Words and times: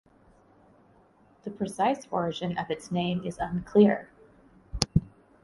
The 1.43 1.51
precise 1.51 2.07
origin 2.09 2.57
of 2.57 2.71
its 2.71 2.89
name 2.91 3.23
is 3.23 3.37
unclear. 3.37 4.09